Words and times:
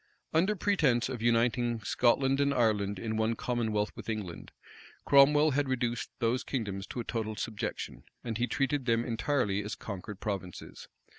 Under 0.33 0.55
pretence 0.55 1.09
of 1.09 1.21
uniting 1.21 1.79
Scotland 1.81 2.39
and 2.41 2.51
Ireland 2.55 2.97
in 2.97 3.17
one 3.17 3.35
commonwealth 3.35 3.91
with 3.95 4.09
England, 4.09 4.51
Cromwell 5.05 5.51
had 5.51 5.69
reduced 5.69 6.09
those 6.17 6.43
kingdoms 6.43 6.87
to 6.87 6.99
a 6.99 7.03
total 7.05 7.35
subjection; 7.35 8.03
and 8.23 8.39
he 8.39 8.47
treated 8.47 8.85
them 8.87 9.05
entirely 9.05 9.61
as 9.63 9.75
conquered 9.75 10.19
provinces. 10.19 10.87